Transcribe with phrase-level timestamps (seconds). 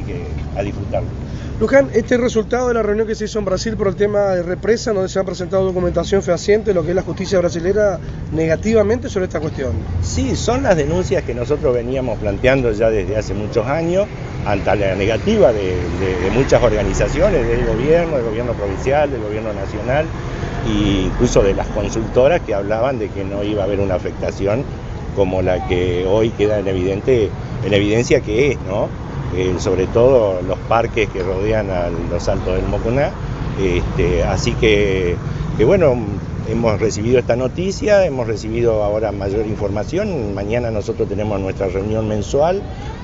[0.00, 0.24] así que
[0.58, 1.08] a disfrutarlo.
[1.60, 4.42] Luján, este resultado de la reunión que se hizo en Brasil por el tema de
[4.42, 7.98] represa, donde se ha presentado documentación fehaciente, lo que es la justicia brasilera,
[8.32, 9.72] negativamente sobre esta cuestión.
[10.00, 14.06] Sí, son las denuncias que nosotros veníamos planteando ya desde hace muchos años
[14.46, 15.76] ante la negativa de,
[16.32, 20.06] muchas organizaciones, del gobierno, del gobierno provincial, del gobierno nacional
[20.66, 24.64] e incluso de las consultoras que hablaban de que no iba a haber una afectación
[25.14, 27.28] como la que hoy queda en, evidente,
[27.66, 28.88] en evidencia que es, ¿no?
[29.36, 33.10] Eh, sobre todo los parques que rodean a los altos del Moconá.
[33.62, 35.16] Este, así que,
[35.64, 35.94] bueno,
[36.48, 40.34] hemos recibido esta noticia, hemos recibido ahora mayor información.
[40.34, 42.60] Mañana nosotros tenemos nuestra reunión mensual,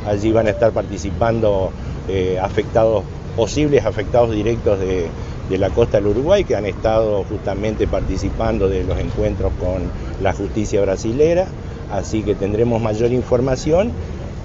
[0.06, 1.70] allí van a estar participando
[2.08, 3.04] eh, afectados,
[3.36, 5.06] posibles afectados directos de,
[5.48, 9.82] de la costa del Uruguay que han estado justamente participando de los encuentros con
[10.22, 11.46] la justicia brasilera,
[11.92, 13.92] así que tendremos mayor información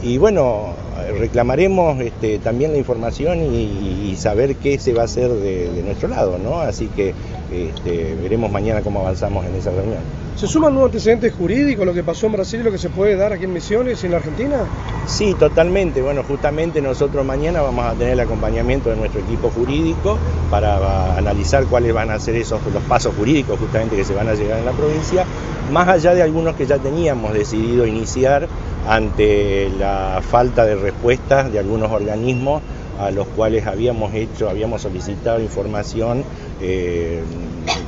[0.03, 0.73] y bueno,
[1.19, 6.37] reclamaremos este, también la información y, saber qué se va a hacer de, nuestro lado,
[6.37, 6.59] ¿no?
[6.59, 7.13] Así que
[7.51, 9.99] este, veremos mañana cómo avanzamos en esa reunión.
[10.35, 13.15] ¿Se suman nuevos antecedentes jurídicos, lo que pasó en Brasil y lo que se puede
[13.15, 14.57] dar aquí en Misiones y en la Argentina?
[15.05, 16.01] Sí, totalmente.
[16.01, 20.17] Bueno, justamente nosotros mañana vamos a tener el acompañamiento de nuestro equipo jurídico
[20.49, 24.33] para analizar cuáles van a ser esos los pasos jurídicos justamente que se van a
[24.33, 25.25] llegar en la provincia,
[25.71, 28.47] más allá de algunos que ya teníamos decidido iniciar
[28.87, 32.61] ante la falta de respuestas de algunos organismos
[32.99, 36.23] a los cuales habíamos hecho, habíamos solicitado información
[36.61, 37.21] eh,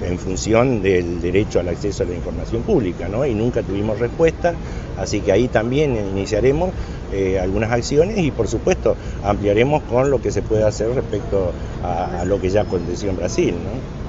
[0.01, 3.25] en función del derecho al acceso a la información pública, ¿no?
[3.25, 4.53] Y nunca tuvimos respuesta,
[4.97, 6.71] así que ahí también iniciaremos
[7.11, 11.51] eh, algunas acciones y por supuesto ampliaremos con lo que se puede hacer respecto
[11.83, 14.03] a, lo que ya aconteció en Brasil, ¿no?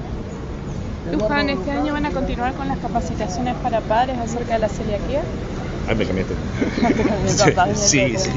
[1.19, 5.21] Luján, ¿este año van a continuar con las capacitaciones para padres acerca de la celiaquía?
[5.87, 6.33] Ay, me cambiaste.
[7.75, 8.31] sí, sí,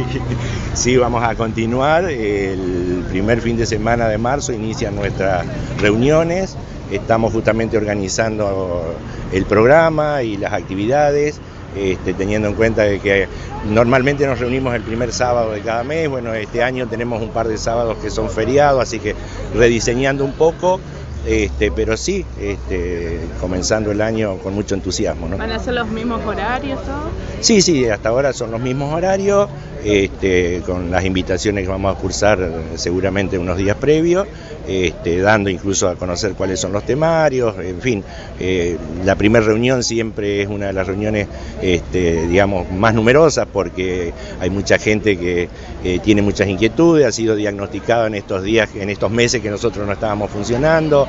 [0.75, 2.05] sí, vamos a continuar.
[2.05, 5.47] El primer fin de semana de marzo inician nuestras
[5.81, 6.57] reuniones.
[6.91, 8.95] Estamos justamente organizando
[9.33, 11.41] el programa y las actividades.
[11.77, 13.29] Este, teniendo en cuenta que
[13.71, 17.47] normalmente nos reunimos el primer sábado de cada mes, bueno, este año tenemos un par
[17.47, 19.15] de sábados que son feriados, así que
[19.55, 20.81] rediseñando un poco,
[21.29, 25.29] este, pero sí, este, comenzando el año con mucho entusiasmo.
[25.29, 26.83] ¿Van a ser los mismos horarios?
[26.83, 27.11] Todo?
[27.41, 29.49] Sí, sí, hasta ahora son los mismos horarios,
[29.85, 32.39] este, con las invitaciones que vamos a cursar
[32.77, 34.27] seguramente unos días previos,
[34.67, 38.05] este, dando incluso a conocer cuáles son los temarios, en fin,
[38.41, 41.29] eh, la primera reunión siempre es una de las reuniones,
[41.63, 45.49] este, digamos, más numerosas porque hay mucha gente que
[45.85, 49.87] eh, tiene muchas inquietudes, ha sido diagnosticado en estos días, en estos meses que nosotros
[49.87, 51.07] no estábamos funcionando,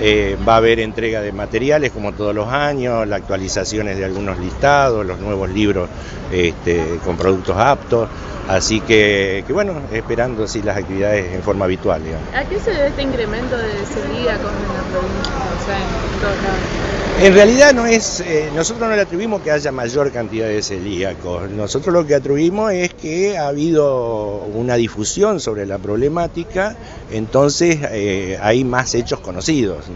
[0.00, 4.38] eh, va a haber entrega de materiales como todos los años, las actualizaciones de algunos
[4.38, 5.88] listados, los nuevos libros
[6.32, 8.08] este, con productos aptos.
[8.48, 12.02] Así que, bueno, esperando así las actividades en forma habitual.
[12.34, 15.32] ¿A qué se debe este incremento de celíacos en la provincia?
[15.60, 16.90] O sea, en todos lados.
[17.22, 21.50] En realidad no es, eh, nosotros no le atribuimos que haya mayor cantidad de celíacos.
[21.50, 26.76] Nosotros lo que atribuimos es que ha habido una difusión sobre la problemática,
[27.12, 29.39] entonces eh, hay más hechos conocidos,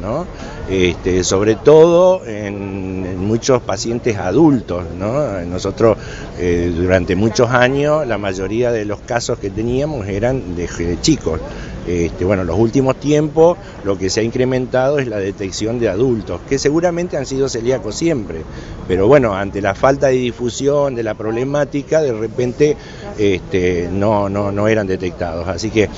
[0.01, 0.27] ¿no?
[0.69, 2.95] Este, sobre todo en,
[3.25, 5.41] muchos pacientes adultos, ¿no?
[5.47, 5.97] Nosotros
[6.39, 10.69] eh, durante muchos años la mayoría mayoría de los casos que teníamos eran de,
[11.01, 11.41] chicos.
[11.87, 15.89] Este, bueno, en los últimos tiempos lo que se ha incrementado es la detección de
[15.89, 18.43] adultos, que seguramente han sido celíacos siempre,
[18.89, 22.77] pero bueno, ante la falta de difusión de la problemática, de repente
[23.19, 25.47] este, no, no, no eran detectados.
[25.47, 25.89] Así que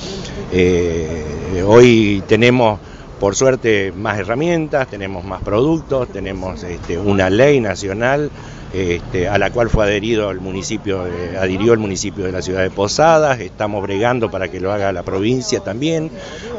[0.51, 1.23] eh,
[1.65, 2.79] hoy tenemos
[3.19, 8.31] por suerte más herramientas, tenemos más productos, tenemos este, una ley nacional
[8.73, 11.05] este, a la cual fue adherido el municipio,
[11.39, 15.03] adhirió el municipio de la ciudad de Posadas, estamos bregando para que lo haga la
[15.03, 16.11] provincia también,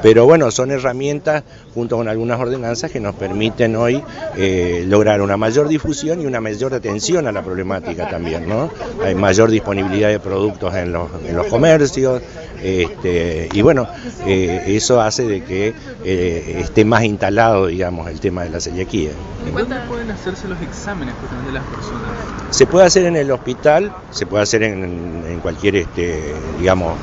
[0.03, 4.03] pero bueno, son herramientas junto con algunas ordenanzas que nos permiten hoy
[4.37, 8.71] eh, lograr una mayor difusión y una mayor atención a la problemática también, ¿no?
[9.05, 11.11] Hay mayor disponibilidad de productos en los,
[11.51, 12.23] comercios,
[12.63, 13.87] este, y bueno,
[14.27, 15.75] eh, eso hace de que
[16.05, 19.11] eh, esté más instalado, digamos, el tema de la celiaquía.
[19.53, 21.15] ¿Cuándo pueden hacerse los exámenes
[21.47, 22.11] de las personas?
[22.51, 26.95] Se puede hacer en el hospital, se puede hacer en, cualquier, este, digamos,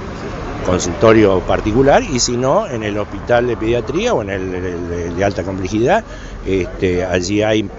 [0.66, 5.44] consultorio particular y si no en el hospital de pediatría o en el, de alta
[5.44, 6.04] complejidad
[6.46, 7.70] este, allí hay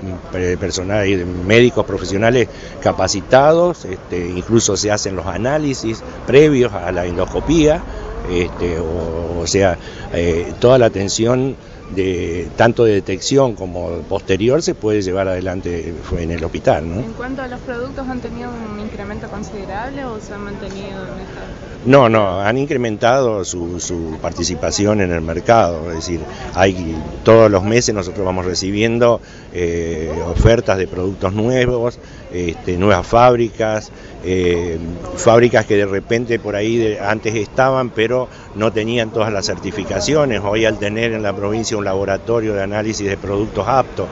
[0.61, 2.49] personal hay médicos profesionales
[2.81, 7.83] capacitados este, incluso se hacen los análisis previos a la endoscopía
[8.29, 9.79] este, o, sea
[10.13, 11.57] eh, toda la atención
[11.94, 16.88] de tanto de detección como posterior se puede llevar adelante en el hospital.
[16.88, 17.00] ¿no?
[17.00, 21.21] En cuanto a los productos, ¿han tenido un incremento considerable o se han mantenido en
[21.21, 21.67] esta?
[21.87, 26.21] No, no, han incrementado su, su, participación en el mercado, es decir,
[26.55, 29.21] hay todos los meses nosotros vamos recibiendo
[29.55, 32.00] eh, ofertas de productos nuevos,
[32.33, 33.93] este, nuevas fábricas,
[34.25, 34.79] eh,
[35.15, 40.41] fábricas que de repente por ahí de, antes estaban pero no tenían todas las certificaciones,
[40.43, 44.08] hoy al tener en la provincia un laboratorio de análisis de productos aptos,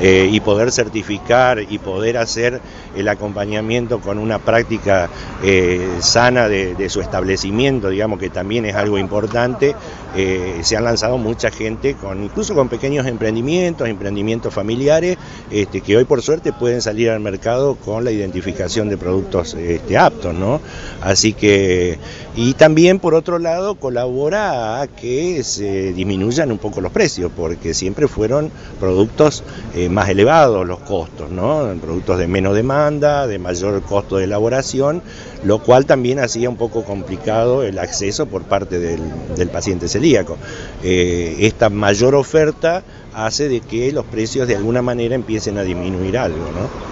[0.00, 2.60] eh, y poder certificar y poder hacer
[2.96, 5.10] el acompañamiento con una práctica
[5.42, 9.76] eh, sana de, su establecimiento, digamos que también es algo importante,
[10.16, 15.18] eh, se han lanzado mucha gente, incluso con pequeños emprendimientos, emprendimientos familiares,
[15.50, 19.98] este, que hoy por suerte pueden salir al mercado con la identificación de productos este,
[19.98, 20.60] aptos, ¿no?
[21.00, 21.98] Así que,
[22.34, 27.74] y también por otro lado colabora a que se disminuyan un poco los precios, porque
[27.74, 28.50] siempre fueron
[28.80, 29.44] productos
[29.90, 31.72] más elevados los costos, ¿no?
[31.80, 35.02] Productos de menos demanda, de mayor costo de elaboración,
[35.44, 40.36] lo cual también hacía un poco complicado el acceso por parte del, paciente celíaco.
[40.82, 42.82] Eh, esta mayor oferta
[43.14, 46.89] hace de que los precios de alguna manera empiecen a disminuir algo, ¿no?